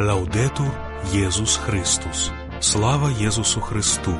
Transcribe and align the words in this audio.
Лаўдетур 0.00 0.74
Езус 1.14 1.56
Христус. 1.56 2.32
Слава 2.60 3.10
Езусу 3.10 3.60
Христу. 3.60 4.18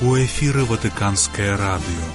У 0.00 0.14
эфіры 0.14 0.62
Ватыканскае 0.62 1.58
радыё. 1.58 2.06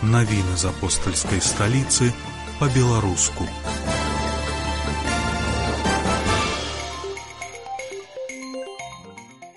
Навіны 0.00 0.56
з 0.56 0.64
апостальскай 0.72 1.44
сталіцы 1.44 2.08
па-беларуску. 2.56 3.44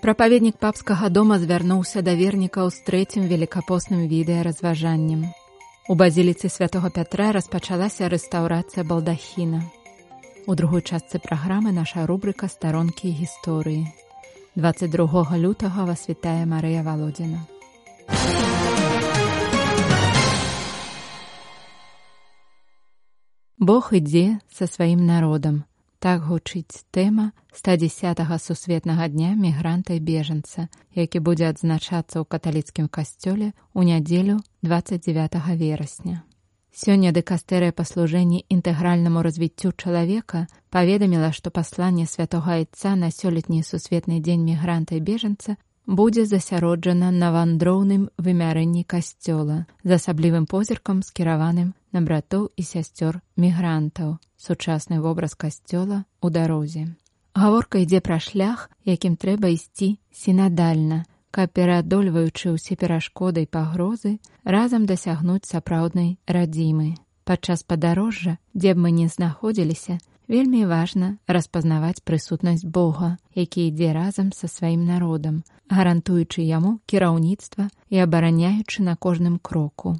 Прапаведнік 0.04 0.60
папскага 0.60 1.08
дома 1.08 1.40
звярнуўся 1.40 2.04
да 2.04 2.12
вернікаў 2.12 2.76
з 2.76 2.84
трэцім 2.84 3.32
велікапосным 3.32 4.04
відэаразважаннем. 4.12 5.32
У 5.88 5.96
базіліцы 5.96 6.52
святого 6.52 6.92
Пятра 6.92 7.32
распачалася 7.32 8.12
рэстаўрацыя 8.12 8.84
балдахіна. 8.84 9.64
У 10.48 10.54
другой 10.54 10.84
частцы 10.86 11.18
праграмы 11.18 11.72
наша 11.74 12.06
рубрыка 12.06 12.46
старонкі 12.46 13.10
гісторыі. 13.10 13.90
22 14.56 15.38
лютага 15.42 15.86
вас 15.90 16.06
вітае 16.06 16.46
Марыя 16.46 16.86
Володзіна. 16.86 17.42
Бог 23.58 23.90
ідзе 23.90 24.38
са 24.54 24.70
сваім 24.70 25.02
народам. 25.02 25.66
Так 25.98 26.22
гучыць 26.22 26.86
тэма 26.94 27.34
110 27.50 28.22
сусветнага 28.38 29.08
дня 29.10 29.34
мігранта 29.34 29.98
і 29.98 30.00
бежанца, 30.00 30.70
які 30.94 31.26
будзе 31.26 31.50
адзначацца 31.50 32.22
ў 32.22 32.26
каталіцкім 32.30 32.86
касцёле 32.86 33.58
ў 33.74 33.82
нядзелю 33.90 34.38
29 34.62 35.42
верасня. 35.58 36.22
Сёння 36.76 37.16
дэкастэрыя 37.16 37.72
паслужэнні 37.72 38.44
інтэгральнаму 38.52 39.22
развіццю 39.24 39.72
чалавека 39.80 40.42
паведаміла, 40.76 41.32
што 41.32 41.48
пасланне 41.48 42.04
святога 42.04 42.60
айца 42.60 43.00
на 43.00 43.16
сёлетні 43.16 43.64
сусветны 43.64 44.20
дзень 44.20 44.44
мігранта 44.44 45.00
і 45.00 45.00
бежанца 45.00 45.56
будзе 45.88 46.26
засяроджана 46.26 47.14
на 47.16 47.32
вандроўным 47.32 48.10
вымярэнні 48.20 48.84
касцёла 48.84 49.64
з 49.88 49.96
асаблівым 50.02 50.52
позіркам 50.52 51.00
скіраваным 51.00 51.72
на 51.96 52.04
братоў 52.04 52.52
і 52.60 52.68
сясцёр 52.68 53.24
мігрантаў, 53.40 54.20
сучасны 54.36 55.00
вобраз 55.00 55.40
касцёла 55.40 56.04
ў 56.20 56.28
дарозе. 56.28 56.92
Гаворка 57.36 57.80
ідзе 57.88 58.04
пра 58.04 58.20
шлях, 58.20 58.68
якім 58.84 59.16
трэба 59.16 59.48
ісці 59.56 59.96
сінадальна, 60.12 61.06
каб 61.36 61.52
пераадольваючы 61.52 62.56
ўсе 62.56 62.80
перашкоды 62.80 63.44
і 63.44 63.52
пагрозы 63.52 64.24
разам 64.48 64.88
дасягнуць 64.88 65.44
сапраўднай 65.44 66.16
радзімы. 66.32 66.96
Падчас 67.28 67.68
падарожжа, 67.68 68.40
дзе 68.56 68.72
б 68.72 68.88
мы 68.88 68.96
не 68.96 69.12
знаходзіліся, 69.12 70.00
вельмі 70.32 70.64
важна 70.64 71.20
распазнаваць 71.28 72.00
прысутнасць 72.08 72.64
Бога, 72.64 73.18
які 73.36 73.68
ідзе 73.68 73.92
разам 73.92 74.32
са 74.32 74.48
сваім 74.48 74.88
народам, 74.88 75.44
гарантуючы 75.68 76.40
яму 76.40 76.80
кіраўніцтва 76.88 77.68
і 77.92 78.00
абараняючы 78.00 78.88
на 78.88 78.96
кожным 78.96 79.36
кроку. 79.36 80.00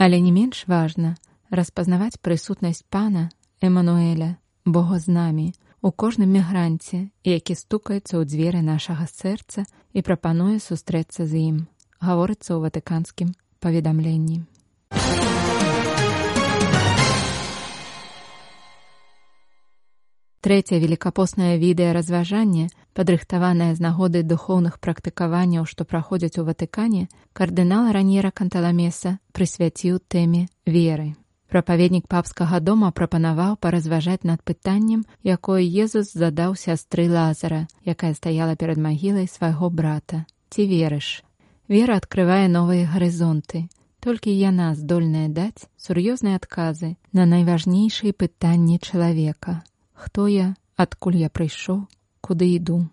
Але 0.00 0.16
не 0.24 0.32
менш 0.32 0.64
важна 0.64 1.20
распазнаваць 1.50 2.16
прысутнасць 2.24 2.88
пана 2.88 3.28
Эмануэля, 3.60 4.40
Бога 4.64 4.96
з 4.96 5.12
намі, 5.12 5.52
у 5.82 5.92
кожным 5.92 6.32
мігранце, 6.32 7.08
які 7.24 7.52
стукаецца 7.56 8.16
ў 8.16 8.24
дзверы 8.24 8.60
нашага 8.64 9.04
сэрца 9.08 9.64
і 9.92 10.02
прапануе 10.02 10.58
сустрэцца 10.62 11.26
з 11.26 11.32
ім, 11.50 11.56
гаворыцца 12.00 12.56
ў 12.56 12.58
ватыканскім 12.64 13.34
паведамленні. 13.60 14.46
Трэцяе 20.40 20.80
велікапоснае 20.80 21.60
відэаразважанне, 21.60 22.72
падрыхтаванае 22.96 23.76
з 23.76 23.84
нагоды 23.84 24.22
духоўных 24.24 24.80
практыкаванняў, 24.80 25.68
што 25.68 25.84
праходзяць 25.84 26.40
у 26.40 26.48
Ватыкане, 26.48 27.12
кардынал 27.36 27.92
ранера 27.92 28.32
канталамеса 28.32 29.18
прысвяціў 29.36 30.00
тэме 30.08 30.48
веры. 30.64 31.19
Прапаведнік 31.50 32.04
папскага 32.06 32.60
дома 32.62 32.88
прапанаваў 32.94 33.56
паразважаць 33.58 34.22
над 34.22 34.38
пытаннем, 34.46 35.02
якое 35.26 35.66
Езус 35.66 36.12
задаў 36.14 36.54
сястры 36.54 37.10
Лазара, 37.10 37.66
якая 37.82 38.14
стаяла 38.14 38.54
перад 38.54 38.78
магілай 38.78 39.26
свайго 39.26 39.66
брата. 39.66 40.26
Ці 40.54 40.62
верыш? 40.70 41.08
Вера 41.66 41.96
адкрывае 41.98 42.46
новыя 42.46 42.86
гарызонты. 42.86 43.66
Толькі 43.98 44.30
яна 44.30 44.74
здольная 44.78 45.26
даць 45.26 45.66
сур'ёзныя 45.74 46.38
адказы 46.38 46.94
на 47.12 47.26
найважнейшыя 47.26 48.14
пытанні 48.14 48.78
чалавека. 48.78 49.54
Хто 49.92 50.28
я, 50.30 50.54
адкуль 50.76 51.18
я 51.18 51.30
прыйшоў, 51.34 51.80
куды 52.22 52.46
іду? 52.54 52.86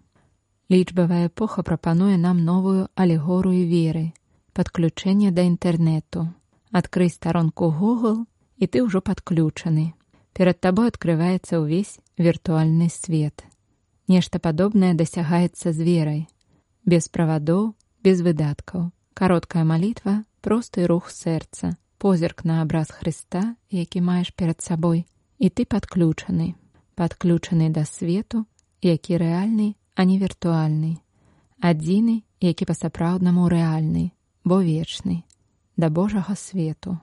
Лічбавая 0.74 1.30
эпоха 1.30 1.62
прапануе 1.62 2.18
нам 2.18 2.42
новую 2.42 2.90
алегорую 2.96 3.70
веры, 3.70 4.18
падключэнне 4.58 5.30
да 5.30 5.46
інтэрнэту. 5.46 6.26
Адкрый 6.74 7.14
старонку 7.14 7.70
Google 7.70 8.26
і 8.58 8.68
ты 8.68 8.84
ўжо 8.84 9.02
падключаны. 9.02 9.94
Перад 10.34 10.60
табой 10.62 10.90
адкрываецца 10.94 11.62
ўвесь 11.62 11.98
віртуальны 12.18 12.90
свет. 12.90 13.46
Нешта 14.08 14.40
падобнае 14.40 14.94
дасягаецца 14.94 15.74
з 15.74 15.80
верай, 15.82 16.22
без 16.86 17.10
правадоў, 17.10 17.74
без 18.04 18.22
выдаткаў. 18.22 18.92
Кароткая 19.14 19.66
малітва, 19.66 20.24
просты 20.42 20.86
рух 20.86 21.10
сэрца, 21.10 21.76
позірк 21.98 22.46
на 22.46 22.62
абраз 22.62 22.94
Хрыста, 22.94 23.56
які 23.70 24.02
маеш 24.02 24.32
перад 24.32 24.62
сабой, 24.62 25.06
і 25.38 25.50
ты 25.50 25.66
падключаны, 25.66 26.56
падключаны 26.96 27.70
да 27.70 27.84
свету, 27.86 28.46
які 28.82 29.18
рэальны, 29.18 29.76
а 29.98 30.06
не 30.06 30.18
віртуальны, 30.22 31.02
адзіны, 31.60 32.22
які 32.40 32.70
па-сапраўднаму 32.70 33.50
рэальны, 33.50 34.14
бо 34.46 34.62
вечны, 34.62 35.26
да 35.76 35.90
Божага 35.90 36.38
свету. 36.38 37.00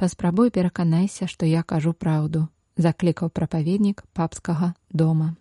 Паспрабуй 0.00 0.48
пераканайся, 0.48 1.26
што 1.28 1.44
я 1.44 1.60
кажу 1.62 1.92
праўду, 1.92 2.48
заклікаў 2.80 3.28
прапаведнік 3.28 4.00
папскага 4.16 4.72
дома. 4.88 5.36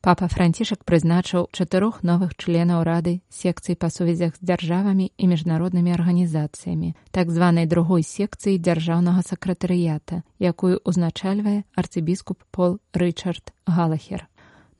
Папа 0.00 0.30
францішак 0.32 0.80
прызначыў 0.88 1.44
чатырох 1.52 2.00
новых 2.02 2.32
членаў 2.40 2.80
рады 2.88 3.20
секцый 3.28 3.76
па 3.76 3.92
сувязях 3.92 4.40
з 4.40 4.48
дзяржавамі 4.48 5.12
і 5.12 5.28
міжнароднымі 5.28 5.92
арганізацыямі, 5.92 6.96
так 7.12 7.28
званай 7.28 7.68
другой 7.68 8.00
секцыі 8.00 8.56
дзяржаўнага 8.56 9.28
сакратарыята, 9.28 10.24
якую 10.40 10.80
ўзначальвае 10.88 11.68
арцыбіскуп 11.76 12.40
Пол 12.48 12.80
Рчард 12.96 13.52
Галахер. 13.68 14.31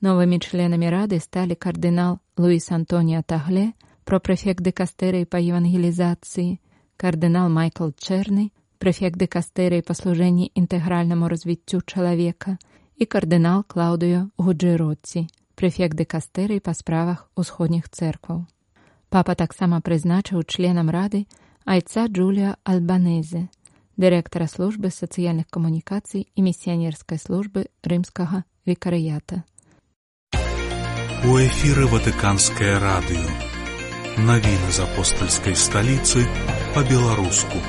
Новымі 0.03 0.35
членамі 0.43 0.89
рады 0.91 1.17
сталі 1.23 1.55
кардынал 1.55 2.17
Луіс 2.35 2.65
Антоніа 2.75 3.23
Тагле, 3.23 3.71
пропрэфект 4.03 4.59
дэкастэрыі 4.59 5.23
па 5.23 5.39
евангелізацыі, 5.39 6.59
кардынал 6.99 7.47
Майкл 7.47 7.95
Чэрны, 7.95 8.51
прэфект 8.83 9.15
дэкастэрыі 9.21 9.85
па 9.87 9.95
служэнні 9.95 10.51
інтэгральнаму 10.59 11.29
развіццю 11.31 11.79
чалавека 11.87 12.57
і 12.99 13.07
кардынал 13.07 13.63
Клаўдыё 13.63 14.27
Гуджыротці, 14.35 15.23
прэфект 15.55 15.95
дэкастэрыі 15.95 16.59
па 16.59 16.75
справах 16.75 17.23
усходніх 17.39 17.87
цэркваў. 17.87 18.43
Папа 19.07 19.39
таксама 19.39 19.79
прызначыў 19.79 20.43
членам 20.43 20.91
рады 20.91 21.23
айца 21.63 22.11
Джулія 22.11 22.59
Альбанезе, 22.67 23.47
дырэктара 23.95 24.51
службы 24.51 24.91
сацыяльных 24.91 25.47
камунікацый 25.47 26.27
і 26.35 26.39
місіянерскай 26.43 27.23
службы 27.23 27.71
рымскага 27.87 28.43
викарыята. 28.67 29.47
У 31.23 31.37
эфіры 31.39 31.85
ватыканскае 31.87 32.83
радыё. 32.83 33.31
Навіны 34.27 34.71
з 34.75 34.83
апостальскай 34.83 35.55
сталіцы 35.55 36.25
па-беларуску. 36.75 37.61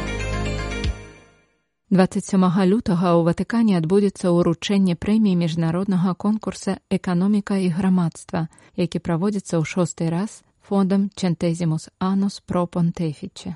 27 1.86 2.42
лютага 2.66 3.14
ў 3.14 3.22
Ватыкане 3.22 3.78
адбудзецца 3.78 4.34
ўручэнне 4.34 4.98
прэміі 4.98 5.38
міжнароднага 5.38 6.18
конкурса 6.18 6.82
эканоміка 6.90 7.62
і 7.62 7.70
грамадства, 7.70 8.50
які 8.74 8.98
праводзіцца 8.98 9.62
ў 9.62 9.64
шосты 9.64 10.10
раз 10.10 10.42
фондам 10.58 11.14
Чэнтэзімус 11.14 11.94
Анус 12.02 12.42
про 12.42 12.66
Понтэфіча. 12.66 13.54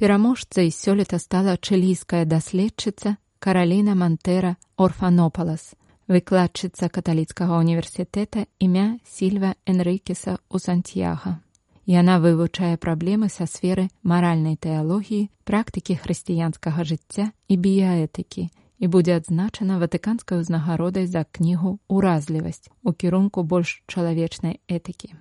Пераможцай 0.00 0.72
сёлета 0.72 1.20
стала 1.20 1.60
чылійская 1.60 2.24
даследчыца 2.24 3.20
Караліна 3.44 3.92
Мантэра 3.92 4.56
Орфанопалас– 4.80 5.76
выкладчыца 6.08 6.88
каталіцкага 6.88 7.60
універсітэта 7.60 8.48
імя 8.58 8.96
Сільва 9.04 9.52
Энрыкеса 9.68 10.40
ў 10.48 10.56
Сантьяга. 10.56 11.36
Яна 11.84 12.16
вывучае 12.20 12.76
праблемы 12.80 13.28
са 13.28 13.44
сферы 13.44 13.88
маральнай 14.02 14.56
тэалогіі, 14.56 15.28
практыкі 15.44 16.00
хрысціянскага 16.00 16.84
жыцця 16.88 17.28
і 17.48 17.54
біяэтыкі 17.60 18.48
і 18.78 18.86
будзе 18.86 19.20
адзначана 19.20 19.78
ватыканскай 19.82 20.40
узнагародай 20.40 21.06
за 21.06 21.24
кнігу 21.28 21.78
«Уразлівасць» 21.88 22.72
у 22.84 22.92
кірунку 22.92 23.44
больш 23.44 23.82
чалавечнай 23.86 24.60
этыкі. 24.68 25.12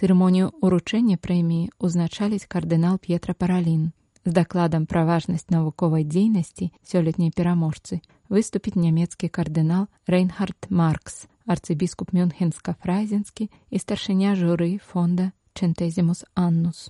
Цырымонію 0.00 0.52
ўручэння 0.64 1.20
прэміі 1.20 1.72
ўзначаліць 1.76 2.48
кардынал 2.48 2.96
П'етра 2.96 3.36
Паралін, 3.36 3.92
З 4.24 4.32
дакладам 4.32 4.84
пра 4.86 5.02
важнасць 5.02 5.50
навуковай 5.50 6.04
дзейнасці 6.06 6.70
сёлетняй 6.86 7.32
пераможцы 7.34 7.98
выступіць 8.32 8.80
нямецкі 8.80 9.28
кардынал 9.28 9.92
Рейнхард 10.08 10.72
Маркс, 10.72 11.28
арцыбіскуп 11.44 12.16
Мюнхенска-фрайзенскі 12.16 13.52
і 13.52 13.76
старшыня 13.76 14.32
журы 14.40 14.80
фонда 14.80 15.30
Чэнтэзімус 15.52 16.24
Аннус. 16.32 16.88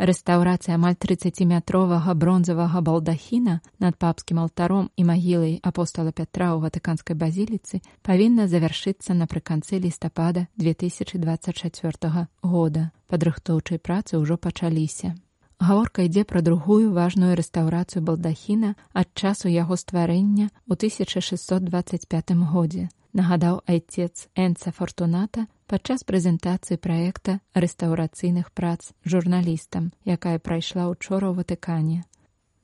Рэстаўрацыя 0.00 0.78
амаль 0.78 0.94
30метровага 0.96 2.14
бронзавага 2.16 2.80
балдахіна 2.80 3.60
над 3.84 3.98
папскім 4.00 4.40
алтаром 4.40 4.88
і 4.96 5.04
магілай 5.04 5.52
апостала 5.60 6.08
Пятра 6.08 6.56
ў 6.56 6.64
ватыканскай 6.64 7.12
базіліцы 7.20 7.84
павінна 8.00 8.48
завяршыцца 8.48 9.12
напрыканцы 9.12 9.76
лістапада 9.76 10.48
2024 10.56 12.26
года. 12.40 12.90
Падрыхтоўчай 13.12 13.76
працы 13.76 14.16
ўжо 14.16 14.40
пачаліся. 14.40 15.12
Гаворка 15.60 16.08
ідзе 16.08 16.24
пра 16.24 16.40
другую 16.40 16.88
важную 16.96 17.36
рэстаўрацыю 17.36 18.00
балдахіна 18.00 18.68
ад 18.96 19.08
часу 19.12 19.52
яго 19.52 19.76
стварэння 19.76 20.48
ў 20.64 20.72
1625 20.72 22.32
годзе 22.48 22.88
нагадаў 23.12 23.60
айцец 23.68 24.32
Энца 24.32 24.72
Фортуната 24.72 25.44
падчас 25.68 26.06
прэзентацыі 26.08 26.80
праекта 26.80 27.44
рэстаўрацыйных 27.52 28.48
прац 28.56 28.96
журналістам, 29.04 29.92
якая 30.08 30.40
прайшла 30.40 30.88
учора 30.88 31.28
ў 31.28 31.44
Ватыкане. 31.44 32.08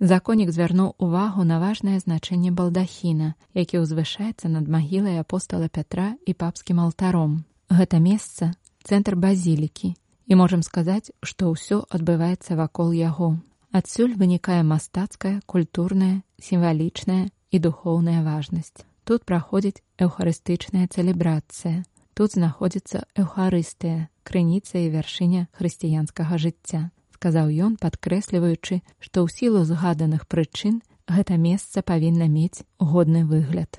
Законнік 0.00 0.48
звярнуў 0.48 0.96
увагу 0.96 1.44
на 1.44 1.60
важнае 1.60 2.00
значэнне 2.00 2.48
балдахіна, 2.48 3.36
які 3.52 3.84
ўзвышаецца 3.84 4.48
над 4.48 4.72
магілай 4.72 5.20
апостала 5.20 5.68
Пятра 5.68 6.16
і 6.24 6.32
папскім 6.32 6.80
алтаром. 6.80 7.44
Гэта 7.68 8.00
месца 8.00 8.56
цэнтр 8.88 9.20
базілікі 9.20 9.92
і 10.26 10.34
можам 10.34 10.62
сказаць, 10.62 11.10
што 11.22 11.54
ўсё 11.54 11.86
адбываецца 11.90 12.58
вакол 12.58 12.92
яго. 12.92 13.38
Адсюль 13.72 14.14
вынікае 14.18 14.62
мастацкая, 14.62 15.40
культурная, 15.46 16.22
сімвалічная 16.42 17.30
і 17.50 17.56
духоўная 17.58 18.22
важнасць. 18.26 18.84
Тут 19.04 19.24
праходзіць 19.24 19.82
эўхарыстычная 19.98 20.90
цэлебрацыя. 20.90 21.86
Тут 22.16 22.32
знаходзіцца 22.34 23.04
эўхарыстыя, 23.14 24.08
крыніца 24.24 24.82
і 24.82 24.90
вяршыня 24.90 25.46
хрысціянскага 25.54 26.40
жыцця, 26.40 26.90
сказаў 27.14 27.52
ён, 27.52 27.76
падкрэсліваючы, 27.76 28.82
што 28.98 29.22
ў 29.22 29.28
сілу 29.30 29.62
згаданых 29.68 30.26
прычын 30.26 30.80
гэта 31.06 31.36
месца 31.36 31.82
павінна 31.86 32.26
мець 32.26 32.66
годны 32.80 33.22
выгляд. 33.28 33.78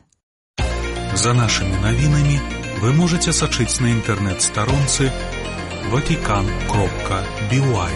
За 1.18 1.34
нашымі 1.34 1.76
навінамі 1.82 2.38
вы 2.82 2.94
можете 2.94 3.34
сачыць 3.34 3.82
на 3.82 3.90
інтэрнэт-старонцы 3.98 5.10
бівай. 7.50 7.95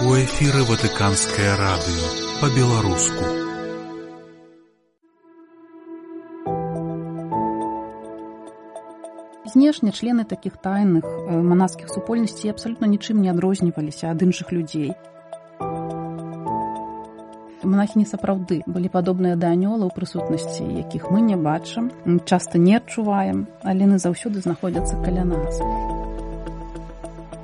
У 0.00 0.16
эфіры 0.16 0.64
ватыканскае 0.64 1.52
радыё 1.60 2.08
па-беларуску. 2.40 3.41
Знешне 9.62 9.92
члены 9.92 10.24
такіх 10.24 10.56
тайных 10.58 11.06
э, 11.06 11.38
манаскіх 11.38 11.86
супольнасцей 11.86 12.50
абсалютна 12.50 12.90
нічым 12.90 13.22
не 13.22 13.30
адрозніваліся 13.30 14.10
ад 14.10 14.18
іншых 14.26 14.50
людзей. 14.50 14.90
Манахі 17.62 18.02
не 18.02 18.06
сапраўды 18.10 18.66
былі 18.66 18.90
падобныя 18.90 19.38
да 19.38 19.54
анёлаў 19.54 19.94
прысутнасці, 19.94 20.66
якіх 20.66 21.14
мы 21.14 21.22
не 21.22 21.38
бачым, 21.38 21.94
часта 22.26 22.58
не 22.58 22.74
адчуваем, 22.82 23.46
але 23.62 23.86
яны 23.86 24.02
заўсёды 24.02 24.42
знаходзяцца 24.42 24.98
каля 24.98 25.22
нас. 25.22 25.62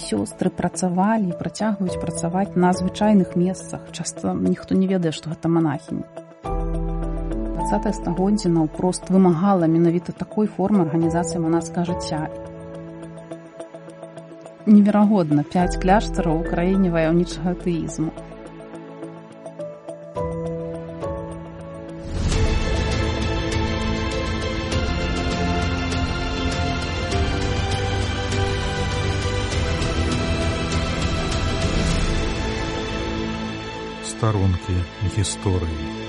Сёстры 0.02 0.50
працавалі 0.50 1.30
і 1.30 1.38
працягваюць 1.38 2.02
працаваць 2.02 2.58
на 2.58 2.74
звычайных 2.74 3.38
месцах. 3.38 3.94
Часта 3.94 4.34
ніхто 4.34 4.74
не 4.74 4.90
ведае 4.90 5.14
што 5.14 5.30
гэта 5.30 5.46
монахінь 7.68 7.92
стагоддзя 7.92 8.48
наўпрост 8.48 9.10
вымагала 9.12 9.66
менавіта 9.68 10.12
такой 10.16 10.46
формы 10.48 10.86
арганізацыі 10.86 11.42
манаска 11.42 11.84
жыцця 11.84 12.20
неверагодна 14.64 15.44
5 15.44 15.76
кляштараў 15.82 16.40
у 16.40 16.48
краіне 16.48 16.88
ваяўнічага 16.88 17.52
атэізму 17.52 18.08
старонкі 34.08 34.74
гісторыі. 35.14 36.07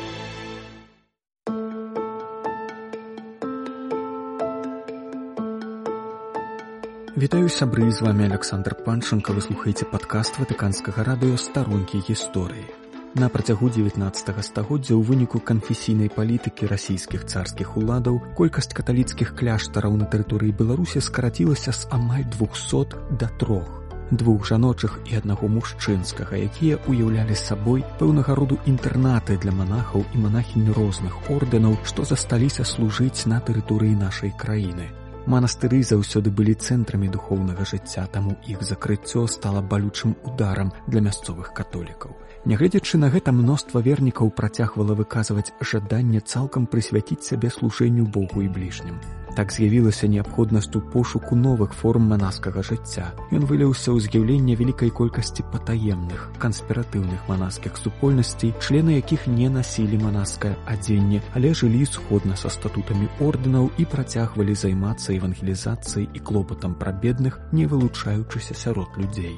Вітаю 7.19 7.49
сябры 7.49 7.91
з 7.91 7.99
вами 7.99 8.23
Александр 8.23 8.75
Панчынка 8.79 9.33
вы 9.35 9.41
слухаеце 9.43 9.83
падкаст 9.91 10.37
ватыканскага 10.39 11.03
радыё 11.03 11.35
старонкі 11.35 11.99
гісторыі. 12.07 12.63
На 13.19 13.27
працягу 13.27 13.67
19 13.67 14.39
стагоддзя 14.47 14.95
ў 14.95 15.03
выніку 15.03 15.41
канфесійнай 15.43 16.07
палітыкі 16.07 16.69
расійскіх 16.71 17.25
царскіх 17.27 17.75
уладаў 17.75 18.21
колькасць 18.39 18.71
каталіцкіх 18.71 19.33
кляштараў 19.35 19.97
на 19.99 20.07
тэрыторыі 20.07 20.55
Беларусі 20.61 21.03
скарацілася 21.03 21.75
з 21.75 21.91
амаль 21.91 22.23
200 22.37 23.19
да 23.19 23.27
трох 23.43 23.67
двух 24.15 24.47
жаночых 24.47 24.95
і 25.11 25.19
аднаго 25.19 25.51
мужчынскага, 25.51 26.39
якія 26.39 26.79
ўяўлялі 26.87 27.35
сабой 27.35 27.83
пэўнага 27.99 28.31
роду 28.39 28.63
інтэрнаты 28.63 29.35
для 29.43 29.51
манахаў 29.51 30.07
і 30.15 30.23
манахінь 30.23 30.71
розных 30.71 31.19
ордэнаў, 31.27 31.83
што 31.83 32.07
засталіся 32.07 32.63
служыць 32.63 33.27
на 33.27 33.43
тэрыторыі 33.43 33.99
нашай 34.07 34.31
краіны. 34.31 34.87
Манастыры 35.29 35.83
заўсёды 35.85 36.31
былі 36.33 36.55
цэнтрамі 36.57 37.07
духоўнага 37.13 37.61
жыцця, 37.71 38.07
таму 38.13 38.33
іх 38.49 38.63
закрыццё 38.65 39.27
стала 39.29 39.61
балючым 39.61 40.15
ударам 40.25 40.73
для 40.87 41.05
мясцовых 41.05 41.53
католікаў. 41.53 42.17
Нягледзячы 42.49 42.97
на 42.97 43.13
гэта 43.13 43.29
мноства 43.29 43.77
вернікаў 43.85 44.33
працягвала 44.33 44.97
выказваць 44.97 45.53
жаданне 45.61 46.25
цалкам 46.25 46.65
прысвяціць 46.65 47.21
сябе 47.29 47.53
служэнню 47.53 48.09
Богу 48.09 48.41
і 48.41 48.49
бліжнім. 48.49 48.97
Так 49.35 49.51
з'явілася 49.51 50.07
неабходнасць 50.07 50.75
у 50.75 50.81
пошуку 50.81 51.35
новых 51.35 51.73
форм 51.73 52.09
манаскага 52.11 52.63
жыцця. 52.63 53.11
Ён 53.31 53.45
вылеўся 53.45 53.93
ў 53.93 54.01
з'яўленне 54.05 54.55
вялікай 54.59 54.89
колькасці 54.89 55.45
патаемных, 55.53 56.29
канспіратыўных 56.41 57.29
манаскіх 57.29 57.77
супольнасцей, 57.77 58.53
члены 58.59 58.97
якіх 58.97 59.27
не 59.27 59.49
насілі 59.49 60.01
манаскае 60.01 60.55
адзенне, 60.65 61.21
але 61.35 61.53
жылі 61.53 61.85
сходна 61.85 62.35
са 62.35 62.49
статутамі 62.49 63.07
ордэнаў 63.21 63.69
і 63.77 63.85
працягвалі 63.85 64.57
займацца 64.57 65.13
евангелізацыяй 65.13 66.09
і 66.13 66.19
клопатам 66.19 66.75
пра 66.75 66.91
бедных, 66.91 67.39
не 67.51 67.69
вылучаючыся 67.69 68.57
сярод 68.57 68.97
людзей. 68.97 69.37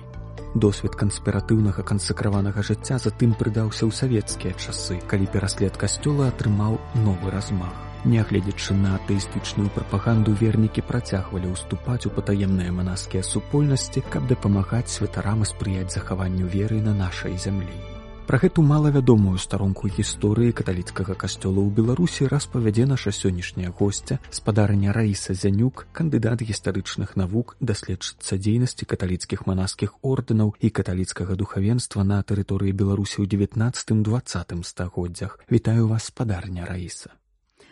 Досвед 0.55 0.98
канспіратыўнага 1.00 1.83
кансакраванага 1.83 2.63
жыцця 2.63 2.98
затым 3.00 3.38
прыдаўся 3.39 3.88
ў 3.88 3.91
савецкія 3.95 4.51
часы, 4.60 5.00
калі 5.07 5.31
пераслед 5.31 5.79
касцёла 5.79 6.27
атрымаў 6.27 6.75
новы 7.05 7.31
размах. 7.31 7.90
Нягледзячы 8.01 8.74
на 8.74 8.96
атэістычную 8.98 9.70
прапаганду 9.75 10.34
вернікі 10.34 10.81
працягвалі 10.89 11.53
ўступаць 11.53 12.10
у 12.10 12.13
патаемныя 12.15 12.74
манаскія 12.74 13.22
супольнасці, 13.22 14.01
каб 14.10 14.25
дапамагаць 14.25 14.89
святарам 14.89 15.46
і 15.46 15.50
спрыяць 15.50 15.93
захаванню 15.93 16.50
веры 16.50 16.81
на 16.81 16.98
нашай 16.98 17.38
зямлі. 17.38 17.77
Пра 18.25 18.41
гэту 18.41 18.65
малавядомую 18.65 19.38
старонку 19.38 19.86
гісторыі 19.86 20.50
каталіцкага 20.50 21.13
касцёла 21.13 21.62
ў 21.62 21.70
Беларусі 21.70 22.25
распавядзе 22.25 22.89
наша 22.89 23.13
сённяшняя 23.13 23.70
госця 23.70 24.17
спадарня 24.34 24.98
Раіса 24.98 25.38
Зянюк, 25.38 25.86
кандыдат 25.93 26.41
гістарычных 26.41 27.13
навук, 27.13 27.53
даследчыцца 27.62 28.41
дзейнасці 28.41 28.89
каталіцкіх 28.89 29.46
манаскіх 29.46 30.01
ордэнаў 30.01 30.58
і 30.58 30.74
каталіцкага 30.74 31.38
духавенства 31.38 32.01
на 32.01 32.25
тэрыторыі 32.25 32.74
Беларусі 32.74 33.22
ў 33.22 33.29
19-20 33.29 34.65
стагоддзях. 34.65 35.38
Вітаю 35.46 35.86
вас 35.86 36.10
спадарня 36.10 36.65
Раіса. 36.65 37.20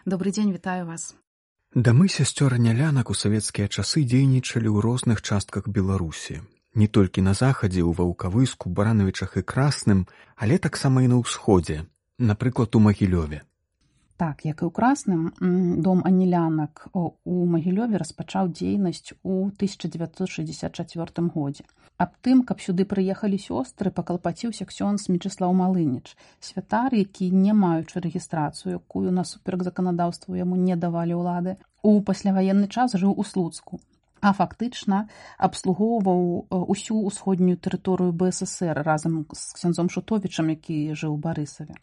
Добрый 0.09 0.31
дзень 0.31 0.51
вітаю 0.51 0.85
вас. 0.87 1.13
Дамы 1.75 2.09
сясцёра 2.09 2.57
нялянак 2.57 3.11
у 3.13 3.13
савецкія 3.13 3.69
часы 3.69 4.01
дзейнічалі 4.01 4.65
ў 4.65 4.81
розных 4.81 5.21
частках 5.21 5.69
Беларусі 5.69 6.41
не 6.73 6.87
толькі 6.89 7.21
на 7.21 7.37
захадзе 7.37 7.85
ў 7.85 7.93
ваўкавыску 7.93 8.73
баранавічах 8.73 9.37
і 9.37 9.45
красным 9.45 9.99
але 10.33 10.57
таксама 10.57 11.05
і 11.05 11.13
на 11.13 11.21
ўсходзе 11.21 11.85
напрыклад 12.17 12.73
у 12.73 12.81
магілёве 12.89 13.45
Так, 14.19 14.43
як 14.43 14.59
і 14.59 14.67
ў 14.67 14.71
красным 14.75 15.31
дом 15.79 16.03
анілянак 16.03 16.91
у 16.91 17.35
магілёве 17.47 17.95
распачаў 18.01 18.51
дзейнасць 18.51 19.15
у 19.23 19.47
1964 19.47 21.27
годзе. 21.31 21.63
Аб 21.95 22.19
тым, 22.19 22.43
каб 22.43 22.59
сюды 22.59 22.83
прыехалі 22.83 23.39
сёстры, 23.39 23.91
пакалпаціўся 23.95 24.67
ксёнз 24.67 25.07
Мечыслаў 25.07 25.55
Малыніч, 25.55 26.19
святар, 26.43 26.91
які 26.99 27.31
не 27.31 27.55
маючы 27.55 28.03
рэгістрацыю, 28.03 28.83
якую 28.83 29.15
насуперак 29.15 29.63
заканадаўству 29.63 30.35
яму 30.35 30.59
не 30.59 30.75
давалі 30.75 31.15
ўлады, 31.19 31.55
у 31.79 32.03
пасляваенны 32.03 32.67
час 32.67 32.99
жыў 32.99 33.15
у 33.15 33.23
слуцку. 33.23 33.79
А 34.19 34.35
фактычна 34.35 35.07
абслугоўваў 35.39 36.51
усю 36.67 36.99
ўсходнюю 37.07 37.55
тэрыторыю 37.55 38.11
БССР 38.11 38.83
разам 38.83 39.23
з 39.31 39.55
ксяндзом 39.55 39.87
Шутовічам, 39.87 40.51
які 40.51 40.91
жыў 40.91 41.15
у 41.15 41.21
барысаве. 41.23 41.79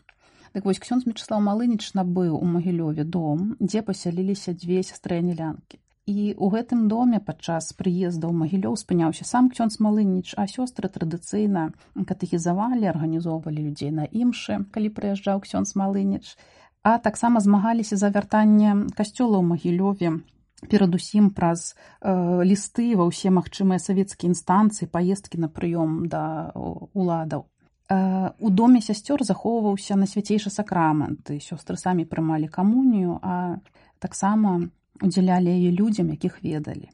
Так 0.57 0.65
вось 0.65 0.79
ксёнз 0.81 1.05
Мечыслаў 1.05 1.43
Малыніч 1.45 1.93
набыў 1.93 2.33
у 2.41 2.47
магілёве 2.49 3.05
дом, 3.05 3.41
дзе 3.61 3.83
пасяліліся 3.85 4.55
дзве 4.57 4.81
сястры 4.81 5.19
анілянкі. 5.21 5.77
І 6.09 6.33
ў 6.33 6.47
гэтым 6.49 6.87
доме 6.89 7.21
падчас 7.21 7.77
прыезда 7.77 8.25
ў 8.25 8.33
магілёў 8.41 8.79
спыняўся 8.81 9.29
сам 9.29 9.51
ксёнз 9.53 9.77
Малыніч, 9.85 10.33
а 10.41 10.49
сёстры 10.49 10.89
традыцыйна 10.89 11.77
катэхізавалі, 11.93 12.89
арганізоўвалі 12.89 13.67
людзей 13.69 13.93
на 13.93 14.09
імшы, 14.09 14.65
калі 14.73 14.89
прыязджаў 14.97 15.45
ксёнз 15.45 15.77
Малыніч, 15.77 16.41
а 16.81 16.97
таксама 17.05 17.45
змагаліся 17.45 18.01
за 18.01 18.09
вяртанне 18.09 18.89
касцёла 18.97 19.37
ў 19.37 19.45
магілёве 19.53 20.25
перадусім 20.73 21.37
праз 21.37 21.77
э, 22.01 22.17
лісты 22.49 22.97
ва 22.97 23.05
ўсе 23.13 23.29
магчымыя 23.29 23.77
савецкія 23.77 24.33
інстанцыі 24.33 24.89
паездкі 24.89 25.37
на 25.37 25.53
прыём 25.53 26.09
да 26.09 26.57
уладаў 26.97 27.45
у 27.89 28.51
доме 28.51 28.81
сясцёр 28.81 29.23
захоўваўся 29.23 29.97
на 29.97 30.07
свяцейшы 30.11 30.51
сакрамент 30.51 31.31
і 31.31 31.39
сёстры 31.39 31.77
самі 31.79 32.05
прымалі 32.05 32.49
камунію, 32.49 33.21
а 33.23 33.63
таксама 33.99 34.69
удзялялі 35.03 35.55
яе 35.55 35.71
людзям, 35.71 36.11
якіх 36.11 36.43
ведалі. 36.43 36.91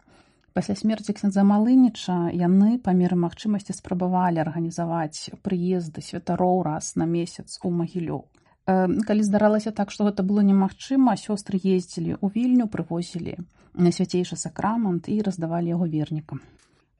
Пасля 0.52 0.74
смерці 0.76 1.14
ксяндза 1.16 1.42
малыніча 1.48 2.28
яны 2.36 2.76
па 2.76 2.92
меры 2.92 3.16
магчымасці 3.16 3.72
спрабавалі 3.72 4.42
арганізаваць 4.44 5.32
прыезды 5.40 6.04
святароў 6.04 6.60
раз 6.68 6.92
на 6.96 7.08
месяц 7.08 7.56
у 7.64 7.72
магілёў. 7.72 8.28
Э, 8.66 8.86
калі 9.08 9.22
здаралася 9.24 9.72
так, 9.72 9.90
што 9.90 10.04
гэта 10.04 10.22
было 10.22 10.44
немагчыма, 10.44 11.16
сёстры 11.16 11.56
ездзілі 11.56 12.20
ў 12.20 12.26
вільню, 12.36 12.68
прывозілі 12.68 13.40
на 13.74 13.90
свяцейшы 13.96 14.36
сакрамент 14.36 15.08
і 15.08 15.22
раздавалі 15.24 15.72
яго 15.72 15.88
вернікам. 15.88 16.44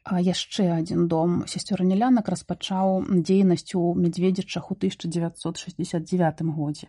А 0.04 0.18
яшчэ 0.18 0.66
адзін 0.74 1.06
дом 1.06 1.44
сесцёранелянак 1.46 2.26
распачаў 2.28 3.06
дзейнасць 3.06 3.74
у 3.78 3.94
мядзведзячах 3.94 4.70
у 4.70 4.74
1969 4.74 6.42
годзе. 6.56 6.88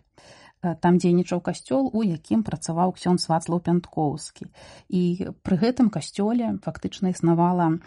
Там 0.63 0.97
дзейнічаў 0.97 1.41
касцёл, 1.43 1.91
у 1.93 2.01
якім 2.07 2.41
працаваў 2.47 2.95
ксён 2.95 3.19
свацлаў 3.19 3.59
пянткоўскі. 3.59 4.47
І 4.87 5.01
пры 5.43 5.55
гэтым 5.59 5.91
касцёле 5.91 6.57
фактычна 6.63 7.11
існавала 7.11 7.77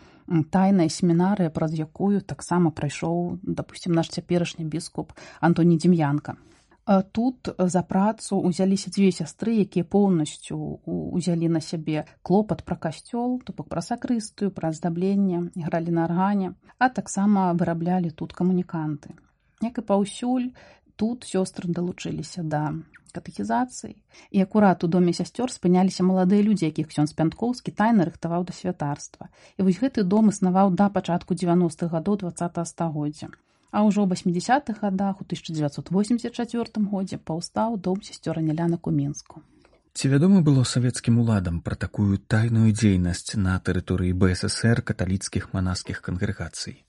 тайная 0.52 0.88
семінарыя, 0.92 1.50
праз 1.50 1.72
якую 1.72 2.20
таксама 2.20 2.70
прайшоў, 2.70 3.40
дапусцім, 3.42 3.96
наш 3.96 4.12
цяперашні 4.12 4.68
біскуп 4.68 5.16
Антоні 5.40 5.80
Дзім'янка. 5.80 6.36
Тут 6.86 7.48
за 7.58 7.82
працу 7.82 8.38
ўзяліся 8.38 8.94
дзве 8.94 9.10
сястры, 9.10 9.58
якія 9.66 9.82
поўнасцю 9.82 10.54
узялі 10.86 11.50
на 11.50 11.58
сябе 11.58 12.06
клопат 12.22 12.62
пра 12.62 12.78
касцёл, 12.78 13.42
то 13.42 13.50
бок 13.50 13.66
пра 13.66 13.82
сакрыстую, 13.82 14.54
пра 14.54 14.70
аздабленне, 14.70 15.50
гралі 15.58 15.90
на 15.90 16.04
аргане, 16.06 16.54
а 16.78 16.88
таксама 16.88 17.50
выраблялі 17.58 18.14
тут 18.14 18.30
камуніканты. 18.30 19.18
Як 19.66 19.78
і 19.78 19.82
паўсюль, 19.82 20.54
тут 20.94 21.26
сёстры 21.26 21.66
далучыліся 21.74 22.46
да 22.46 22.78
катэхізацыі. 23.10 23.96
І 24.30 24.46
акурат 24.46 24.84
у 24.84 24.86
доме 24.86 25.10
сясцёр 25.10 25.50
спыняліся 25.50 26.06
маладыя 26.06 26.38
людзі, 26.38 26.70
якіх 26.70 26.92
ксён 26.92 27.10
спянткоўскі 27.10 27.74
тайна 27.74 28.06
рыхтаваў 28.06 28.46
да 28.46 28.54
святарства. 28.54 29.26
І 29.58 29.66
вось 29.66 29.82
гэты 29.82 30.04
дом 30.04 30.30
існаваў 30.30 30.70
да 30.70 30.86
пачатку 30.86 31.34
90-х 31.34 31.90
гадоў 31.90 32.22
два 32.22 32.30
стагоддзя. 32.62 33.34
А 33.76 33.84
ўжо 33.84 34.08
ў 34.08 34.16
80-х 34.16 34.80
годах 34.80 35.20
у 35.20 35.24
1984 35.28 36.80
годзе 36.88 37.20
паўстаў 37.20 37.76
дом 37.76 38.00
сесцёра 38.00 38.40
нялянак 38.40 38.88
у 38.88 38.92
мінску. 38.94 39.44
Ці 39.92 40.08
вядома 40.08 40.40
было 40.40 40.64
савецкім 40.64 41.20
уладам 41.20 41.60
пра 41.60 41.76
такую 41.76 42.16
тайную 42.16 42.72
дзейнасць 42.72 43.36
на 43.36 43.60
тэрыторыі 43.60 44.16
БССР 44.16 44.80
каталіцкіх 44.80 45.52
манаскіх 45.52 46.00
кангрэгацый. 46.00 46.80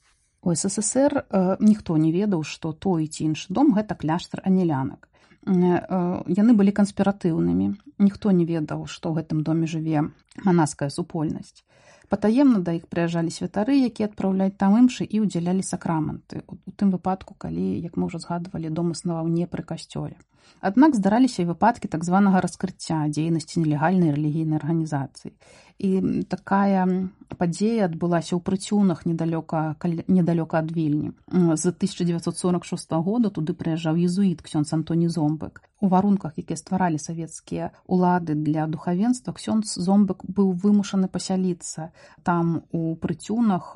У 0.48 0.56
ССР 0.56 1.28
э, 1.28 1.60
ніхто 1.60 2.00
не 2.00 2.16
ведаў, 2.16 2.48
што 2.48 2.72
той 2.72 3.12
ці 3.12 3.28
іншы 3.28 3.52
дом 3.52 3.76
гэта 3.76 4.00
кляштар 4.00 4.48
анілянак. 4.48 5.12
Э, 5.44 6.24
яны 6.28 6.56
былі 6.56 6.72
канспіратыўнымі. 6.72 7.68
Ніхто 8.00 8.32
не 8.32 8.48
ведаў, 8.48 8.88
што 8.88 9.12
ў 9.12 9.20
гэтым 9.20 9.44
доме 9.44 9.68
жыве 9.68 10.08
манаская 10.48 10.88
супольнасць. 10.88 11.68
Патаемна 12.08 12.60
да 12.64 12.72
іх 12.78 12.88
прыязджалі 12.88 13.32
святары, 13.36 13.76
якія 13.84 14.08
адпраўляюць 14.08 14.56
там 14.56 14.78
імшы 14.80 15.04
і 15.04 15.28
ўдзялялі 15.28 15.64
сакраманты. 15.70 16.40
У 16.48 16.72
тым 16.72 16.94
выпадку, 16.96 17.36
калі, 17.36 17.68
як 17.84 18.00
мы 18.00 18.08
ўжо 18.08 18.24
згадвалі, 18.24 18.72
дом 18.72 18.96
існаваў 18.96 19.28
не 19.28 19.44
пры 19.44 19.68
касцёле. 19.68 20.16
Аднак 20.64 20.96
здараліся 20.96 21.44
і 21.44 21.52
выпадкі 21.52 21.92
так 21.92 22.08
званага 22.08 22.40
раскрыцця 22.42 23.04
дзейнасці 23.12 23.60
нелегальнай 23.60 24.16
рэлігійнай 24.16 24.56
арганізацыі. 24.58 25.36
І 25.78 26.24
такая 26.26 27.12
падзея 27.38 27.86
адбылася 27.86 28.34
ў 28.34 28.42
прыцюнах 28.42 29.06
недалёка 29.06 29.76
недалёка 30.08 30.64
ад 30.64 30.72
вільні. 30.72 31.12
З 31.30 31.70
1946 31.76 32.92
года 33.04 33.30
туды 33.30 33.54
прыязджаў 33.54 34.00
езуіт 34.00 34.42
ксёнз 34.42 34.74
Антоні 34.74 35.08
Зомбык. 35.08 35.62
У 35.80 35.88
варунках, 35.88 36.34
якія 36.38 36.58
стваралі 36.58 36.98
савецкія 36.98 37.70
улады 37.86 38.34
для 38.34 38.66
духавенства, 38.66 39.34
ксёнз 39.34 39.78
Зомбык 39.78 40.26
быў 40.26 40.58
вымушаны 40.58 41.06
пасяліцца 41.12 41.92
там 42.24 42.64
у 42.72 42.96
прыцюнах 42.96 43.76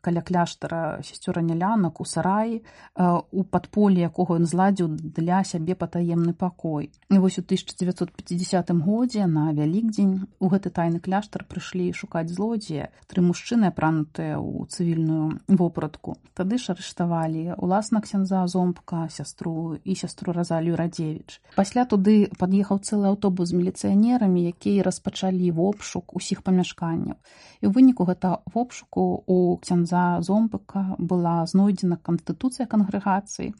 каля 0.00 0.22
кляштара 0.22 1.00
сесцёра 1.02 1.42
нялянак 1.42 2.00
у 2.00 2.04
сараі 2.04 2.62
у 3.32 3.42
падполі 3.42 3.98
якога 4.04 4.38
ён 4.38 4.46
зладзіў 4.46 4.94
для 5.16 5.42
сябе 5.42 5.74
патаемны 5.74 6.36
пакой. 6.36 6.92
І 7.10 7.18
вось 7.18 7.38
у 7.38 7.42
1950 7.42 8.70
годзе 8.84 9.26
на 9.26 9.50
вялікдзень 9.50 10.28
у 10.38 10.46
гэты 10.46 10.70
тайны 10.70 11.00
кляштар 11.00 11.15
кляштар 11.16 11.48
прыйшлі 11.48 11.96
шукаць 11.96 12.28
злодзея 12.28 12.92
тры 13.08 13.24
мужчыны 13.24 13.72
апранутыя 13.72 14.36
ў 14.36 14.68
цывільную 14.68 15.40
вопратку 15.48 16.20
тады 16.36 16.60
ж 16.60 16.76
арыштавалі 16.76 17.56
уласна 17.56 18.04
ксяндза 18.04 18.44
зомбка 18.52 19.08
сястру 19.08 19.80
і 19.80 19.96
сястру 19.96 20.36
разалю 20.36 20.76
радзевіч 20.76 21.40
пасля 21.56 21.86
туды 21.88 22.28
пад'ехаў 22.36 22.84
цэлы 22.84 23.08
аўтобус 23.12 23.48
з 23.48 23.56
міліцыянерамі 23.56 24.44
якія 24.52 24.84
распачалі 24.84 25.48
вопшук 25.56 26.12
усіх 26.20 26.44
памяшканняў 26.44 27.16
і 27.16 27.64
ў 27.64 27.72
выніку 27.72 28.04
гэта 28.04 28.44
вопшуку 28.52 29.24
у 29.24 29.56
ксяндза 29.64 30.20
зомбыка 30.20 31.00
была 31.00 31.48
знойдзена 31.48 31.96
канстытуцыя 31.96 32.68
кангрэгацыі 32.68 33.56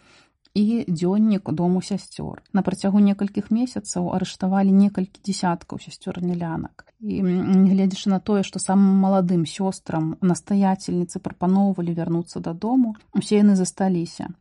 і 0.57 0.89
дзённік 0.89 1.53
дому 1.53 1.83
сясцёр. 1.85 2.41
На 2.57 2.63
працягу 2.65 3.01
некалькіх 3.05 3.51
месяцаў 3.53 4.09
арыштавалі 4.17 4.73
некалькі 4.73 5.21
дзясяткаў 5.21 5.83
сясцёр 5.85 6.23
нелянак. 6.25 6.89
І 7.01 7.21
нягледзячы 7.21 8.09
на 8.09 8.21
тое, 8.21 8.41
што 8.43 8.63
самым 8.63 8.97
маладым 9.05 9.45
сёстрам 9.45 10.17
настаяцельніцы 10.25 11.21
прапаноўвалі 11.21 11.93
вярнуцца 11.93 12.41
дадому, 12.41 12.97
усе 13.13 13.43
яны 13.45 13.57
засталіся. 13.61 14.33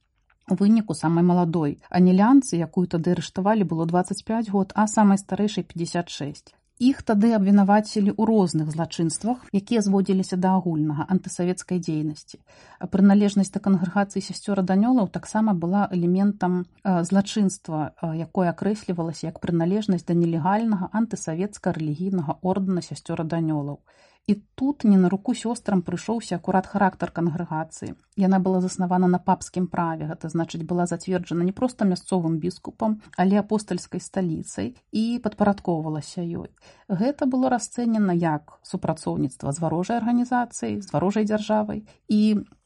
У 0.47 0.55
выніку 0.55 0.93
самай 0.93 1.23
маладой 1.27 1.79
анілянцы, 1.89 2.55
якую 2.55 2.87
тады 2.87 3.11
арыштавалі 3.17 3.67
было 3.67 3.85
25 3.85 4.49
год, 4.55 4.71
а 4.75 4.87
самай 4.87 5.17
старэйшай 5.17 5.67
56. 5.67 6.55
Іх 6.75 7.07
тады 7.07 7.31
абвінавацілі 7.31 8.11
ў 8.11 8.27
розных 8.27 8.67
злачынствах, 8.67 9.47
якія 9.55 9.79
зводзіліся 9.79 10.35
да 10.35 10.59
агульнага 10.59 11.07
антысавецкай 11.07 11.79
дзейнасці. 11.79 12.43
Прыналежнасць 12.91 13.55
да 13.55 13.63
кангрэгацыі 13.63 14.19
сясцёра 14.19 14.59
данёлаў 14.59 15.07
таксама 15.07 15.55
была 15.55 15.87
элементам 15.95 16.67
злачынства, 16.83 17.95
якое 18.03 18.51
акрэслівалася 18.51 19.31
як 19.31 19.39
прыналежнасць 19.39 20.03
да 20.03 20.19
нелегальнага 20.19 20.91
антысавецка 20.91 21.71
рэлігійнага 21.71 22.43
ордэна 22.43 22.83
сясцёра 22.83 23.23
данёлаў. 23.23 23.79
І 24.27 24.35
тут 24.55 24.83
не 24.83 24.97
на 24.97 25.09
руку 25.09 25.33
сёстрам 25.37 25.81
прыйшоўся 25.85 26.37
акурат 26.41 26.65
характар 26.65 27.11
кангрэгацыі. 27.13 27.93
Яна 28.17 28.39
была 28.41 28.57
заснавана 28.61 29.05
на 29.07 29.19
папскім 29.21 29.67
праве, 29.69 30.07
гэта 30.09 30.29
значыць 30.33 30.65
была 30.65 30.87
зацверджана 30.89 31.45
не 31.45 31.51
проста 31.53 31.85
мясцовым 31.85 32.39
біскупам, 32.41 32.97
але 33.21 33.37
апостальскай 33.37 34.01
сталіцай 34.01 34.73
і 34.91 35.03
падпарадкоўвалася 35.21 36.25
ёй. 36.25 36.49
Гэта 36.89 37.29
было 37.29 37.53
расцэнена 37.53 38.17
як 38.17 38.57
супрацоўніцтва 38.65 39.53
з 39.53 39.61
варожай 39.61 40.01
арганізацыяй, 40.01 40.81
з 40.81 40.89
варожай 40.89 41.29
дзяржавай 41.29 41.85
і 42.09 42.21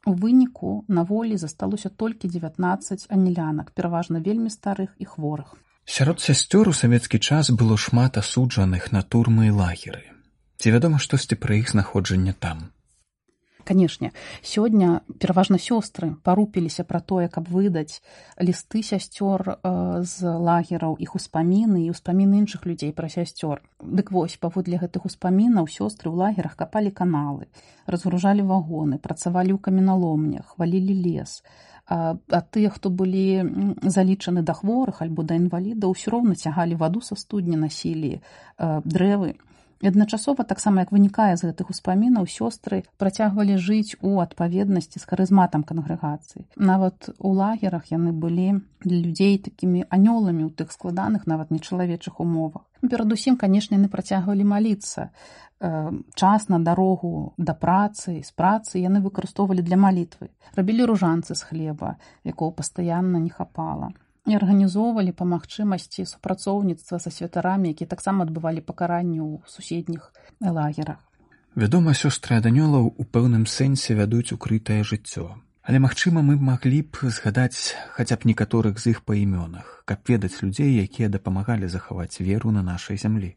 у 0.06 0.14
выніку 0.14 0.86
на 0.88 1.04
волі 1.04 1.36
засталося 1.36 1.90
толькі 1.90 2.32
19 2.32 3.08
анілянак, 3.10 3.72
пераважна 3.76 4.24
вельмі 4.24 4.48
старых 4.48 4.96
і 4.96 5.04
хворых. 5.04 5.60
Сярод 5.84 6.24
сясцёр 6.24 6.70
у 6.70 6.74
савецкі 6.74 7.20
час 7.20 7.52
было 7.52 7.76
шмат 7.76 8.16
асуджаных 8.16 8.94
на 8.96 9.04
турмы 9.04 9.52
і 9.52 9.58
лагеры. 9.60 10.19
Ці 10.60 10.76
вядома 10.76 11.00
штосьці 11.00 11.40
пра 11.40 11.56
іх 11.56 11.72
знаходжанне 11.72 12.36
там. 12.36 12.68
канешне. 13.70 14.12
Сёння 14.42 15.06
пераважна 15.22 15.62
сёстры 15.62 16.16
парупіліся 16.26 16.84
пра 16.90 17.00
тое 17.00 17.30
каб 17.30 17.46
выдаць 17.54 18.02
лісты 18.42 18.82
сясцёр 18.82 19.46
э, 19.46 20.02
з 20.02 20.26
лагераў 20.26 20.98
іх 20.98 21.14
успаміны 21.16 21.86
і 21.86 21.94
ўспаміны 21.94 22.42
іншых 22.42 22.66
людзей 22.66 22.92
пра 22.98 23.10
сясцёр. 23.14 23.62
Дык 23.78 24.10
вось 24.12 24.42
паводле 24.42 24.82
гэтых 24.82 25.06
успамінаў 25.06 25.70
сёстры 25.70 26.10
ў 26.10 26.18
лагерах 26.18 26.58
капалі 26.58 26.90
каналы 26.90 27.46
разгружалі 27.86 28.42
вагоны 28.42 28.98
працавалі 28.98 29.54
ў 29.54 29.60
каменаломнях 29.62 30.58
хвалілі 30.58 30.96
лес. 31.06 31.44
А, 31.86 32.18
а 32.30 32.40
тыя 32.42 32.74
хто 32.74 32.90
былі 32.90 33.46
залічаны 33.86 34.42
да 34.42 34.54
хворых 34.58 35.06
альбо 35.06 35.22
да 35.22 35.38
інваліда 35.38 35.86
ўсё 35.94 36.18
роўна 36.18 36.34
цягалі 36.34 36.74
ваду 36.74 37.06
са 37.06 37.14
студні 37.14 37.62
насілі 37.62 38.18
э, 38.18 38.82
дрэвы 38.82 39.38
Адначасова 39.80 40.44
таксама 40.44 40.84
як 40.84 40.92
вынікае 40.92 41.40
з 41.40 41.48
гэтых 41.48 41.72
успамінаў 41.72 42.28
сёстры 42.28 42.84
працягвалі 43.00 43.56
жыць 43.56 43.96
у 44.04 44.20
адпаведнасці 44.20 45.00
з 45.00 45.08
харызматам 45.08 45.64
кангрэгацыі. 45.64 46.44
Нават 46.60 47.16
у 47.16 47.32
лагерах 47.32 47.88
яны 47.88 48.12
былі 48.12 48.60
для 48.84 48.98
людзей 49.00 49.40
такімі 49.40 49.88
анёламі 49.88 50.44
ў 50.48 50.52
тых 50.52 50.76
складаных 50.76 51.24
нават 51.32 51.56
нечалавечых 51.56 52.20
умовах. 52.20 52.68
Перадусім, 52.84 53.40
канешне, 53.40 53.80
яны 53.80 53.88
працягвалі 53.88 54.44
маліцца. 54.44 55.16
Час 55.60 56.50
на 56.52 56.60
дарогу 56.60 57.32
да 57.38 57.56
працы 57.56 58.20
з 58.20 58.32
працы 58.36 58.84
яны 58.84 59.00
выкарыстоўвалі 59.00 59.64
для 59.64 59.80
малітвы. 59.80 60.28
Рабілі 60.60 60.92
ружанцы 60.92 61.36
з 61.36 61.42
хлеба, 61.44 61.96
якого 62.24 62.52
пастаянна 62.52 63.20
не 63.20 63.32
хапала 63.32 63.96
і 64.30 64.38
арганізоўвалі 64.38 65.12
па 65.20 65.26
магчымасці 65.26 66.06
супрацоўніцтва 66.06 67.00
са 67.02 67.10
святарамі, 67.10 67.74
якія 67.74 67.90
таксама 67.90 68.26
адбывалі 68.30 68.62
пакаранні 68.62 69.20
ў 69.26 69.42
суседніх 69.50 70.14
лагерах. 70.40 71.02
Вядома, 71.58 71.98
сёстры 71.98 72.38
аданёлаў 72.38 72.94
у 72.94 73.04
пэўным 73.04 73.50
сэнсе 73.50 73.98
вядуць 73.98 74.32
укрытае 74.38 74.86
жыццё. 74.86 75.34
Але 75.66 75.82
магчыма, 75.82 76.22
мы 76.22 76.38
маглі 76.38 76.82
б 76.86 77.10
згадаць 77.10 77.74
хаця 77.98 78.16
б 78.16 78.30
некаторых 78.30 78.80
з 78.80 78.94
іх 78.94 79.02
па 79.02 79.18
імёнах, 79.18 79.84
каб 79.86 80.06
ведаць 80.08 80.42
людзей, 80.46 80.78
якія 80.78 81.10
дапамагалі 81.10 81.68
захаваць 81.68 82.22
веру 82.22 82.54
на 82.54 82.62
нашай 82.62 82.98
зямлі. 82.98 83.36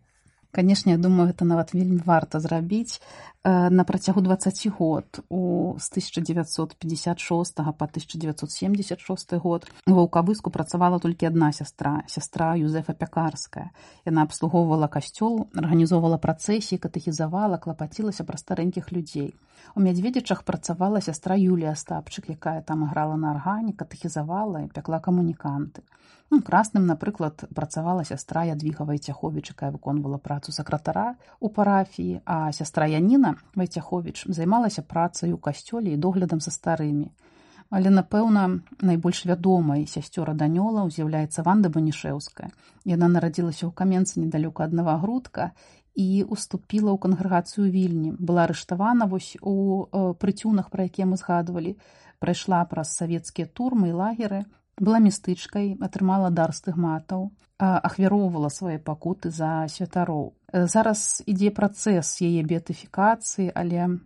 Канешне, 0.53 0.93
я 0.93 0.99
думаю, 0.99 1.33
гэта 1.33 1.49
нават 1.49 1.73
вельмі 1.73 2.03
варта 2.05 2.37
зрабіць. 2.37 3.01
На 3.43 3.85
працягу 3.89 4.21
20 4.21 4.69
год 4.77 5.25
у 5.33 5.75
з 5.81 5.89
1956 5.91 7.57
па 7.57 7.89
1976 7.89 9.33
год 9.41 9.65
у 9.89 9.95
ваўкавыску 9.97 10.53
працавала 10.53 11.01
толькі 11.01 11.27
адна 11.33 11.53
сястра 11.57 12.05
сястра 12.07 12.53
Юзефа 12.61 12.93
пякарская. 12.93 13.73
Яна 14.05 14.29
абслугоўвала 14.29 14.93
касцёл 14.93 15.49
арганізоўвала 15.57 16.21
працэсіі 16.21 16.79
катэхізавала 16.85 17.57
клапацілася 17.57 18.29
пра 18.29 18.37
старэнькіх 18.37 18.93
людзей. 18.93 19.33
У 19.75 19.81
мядзведзячах 19.81 20.45
працавала 20.45 21.01
сястра 21.01 21.35
Юлія 21.35 21.73
стапчык 21.75 22.29
якая 22.29 22.61
там 22.61 22.85
іграла 22.85 23.17
на 23.17 23.33
аргане 23.33 23.73
катэхізавала 23.73 24.69
і 24.69 24.69
пякла 24.69 25.01
камуніканты. 25.01 25.81
Ну, 25.81 26.22
красным, 26.41 26.87
напрыклад, 26.87 27.45
працавала 27.55 28.05
сястра 28.05 28.45
Ядвіга 28.49 28.89
Вайцяховіч, 28.89 29.53
якая 29.53 29.71
выконвала 29.71 30.17
працу 30.17 30.53
сакратара 30.53 31.21
ў 31.37 31.53
парафіі, 31.53 32.25
а 32.25 32.49
сястра 32.57 32.89
Яніна 32.89 33.37
Вайцяховіч 33.53 34.25
займалася 34.33 34.81
працай 34.81 35.37
у 35.37 35.39
касцёле 35.39 35.93
і 35.93 36.01
доглядам 36.01 36.41
за 36.41 36.49
старымі. 36.49 37.13
Але, 37.69 37.93
напэўна, 37.93 38.61
найбольш 38.81 39.25
вядомай 39.29 39.85
сясцёра 39.85 40.33
данёла 40.33 40.89
з'яўляецца 40.89 41.45
Ванда 41.45 41.69
Банішеўская. 41.69 42.49
Яна 42.85 43.09
нарадзілася 43.13 43.69
ў 43.69 43.73
каменцы 43.73 44.21
недалёка 44.21 44.65
ад 44.69 44.73
Навагрудка 44.73 45.53
і 45.93 46.25
уступіла 46.29 46.93
ў 46.93 46.99
кангрэгацыю 47.01 47.69
вільні. 47.69 48.17
Была 48.17 48.45
арыштавана 48.49 49.05
вось 49.09 49.37
у 49.41 49.85
э, 49.85 50.15
прыцюнах, 50.17 50.73
пра 50.73 50.89
якія 50.89 51.09
мы 51.09 51.17
згадвалі, 51.17 51.77
прайшла 52.21 52.65
праз 52.65 52.93
савецкія 52.97 53.49
турмы 53.49 53.93
і 53.93 53.97
лагеры, 54.01 54.45
была 54.83 54.99
містычкай 54.99 55.79
атрымала 55.79 56.35
дар 56.35 56.51
стыгматаў 56.53 57.31
ахвяроўвала 57.63 58.51
свае 58.51 58.79
пакуты 58.83 59.31
за 59.31 59.71
святароў. 59.71 60.35
Зараз 60.53 61.23
ідзе 61.31 61.55
працэс 61.55 62.19
яе 62.27 62.43
бетыфікацыі 62.43 63.55
але 63.55 64.03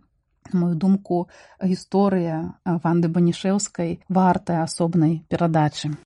мою 0.53 0.75
думку 0.79 1.27
гісторыя 1.59 2.53
ванды 2.63 3.09
банішеўскай 3.11 3.97
вартая 4.07 4.61
асобнай 4.63 5.23
перадачы 5.27 5.97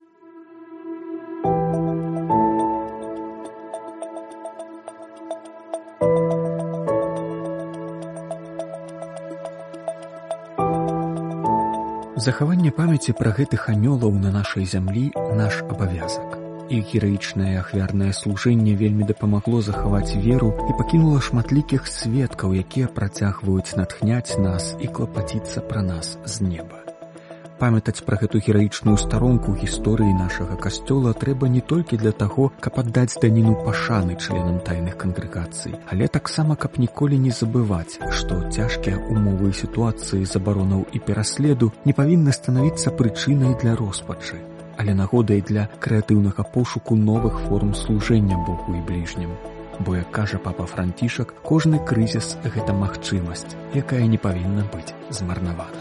Захаванне 12.21 12.69
памяці 12.69 13.13
пра 13.17 13.31
гэтых 13.33 13.63
анёлаў 13.71 14.13
на 14.23 14.29
нашай 14.33 14.67
зямлі 14.73 15.05
наш 15.39 15.57
абавязак. 15.65 16.37
Іх 16.69 16.93
гераічнае 16.93 17.55
ахвярнае 17.61 18.11
служэнне 18.19 18.75
вельмі 18.83 19.07
дапамагло 19.09 19.63
захаваць 19.65 20.13
веру 20.27 20.51
і 20.69 20.77
пакінула 20.77 21.23
шматлікіх 21.29 21.89
сведкаў, 21.89 22.53
якія 22.61 22.93
працягваюць 23.01 23.73
натхняць 23.73 24.37
нас 24.37 24.71
і 24.77 24.93
клапаціцца 24.99 25.65
пра 25.65 25.81
нас 25.81 26.15
з 26.21 26.45
неба 26.53 26.90
памятаць 27.61 28.01
пра 28.05 28.17
гэту 28.17 28.41
гераічную 28.45 28.97
старонку 28.97 29.53
гісторыі 29.53 30.13
нашага 30.17 30.57
касцёла 30.63 31.13
трэба 31.23 31.49
не 31.55 31.61
толькі 31.71 31.99
для 32.01 32.11
таго, 32.21 32.49
каб 32.59 32.79
аддаць 32.81 33.21
даніну 33.21 33.53
пашаны 33.65 34.17
членам 34.17 34.57
тайных 34.65 34.97
кангрэгацый, 35.03 35.75
але 35.93 36.07
таксама 36.07 36.57
каб 36.63 36.79
ніколі 36.81 37.19
не 37.25 37.33
забываць, 37.39 37.99
што 38.19 38.39
цяжкія 38.49 38.97
умовы 38.97 39.53
сітуацыі 39.53 40.25
забаронаў 40.31 40.87
і 40.89 41.03
пераследу 41.09 41.69
не 41.85 41.93
павінны 41.93 42.33
станавіцца 42.37 42.95
прычынай 43.01 43.53
для 43.61 43.75
роспачы, 43.77 44.41
але 44.81 44.97
нагодай 44.97 45.45
для 45.45 45.67
крэатыўнага 45.85 46.47
пошуку 46.57 46.97
новых 46.97 47.37
форм 47.45 47.75
служэння 47.77 48.41
Богу 48.49 48.73
і 48.73 48.81
бліжнім. 48.89 49.37
Бо 49.85 49.95
як 49.95 50.09
кажа 50.17 50.41
папа 50.41 50.65
францішак, 50.65 51.37
кожны 51.45 51.77
крызіс 51.77 52.35
гэта 52.41 52.73
магчымасць, 52.73 53.53
якая 53.85 54.03
не 54.09 54.17
павінна 54.17 54.65
быць 54.73 54.97
змарнавана. 55.09 55.80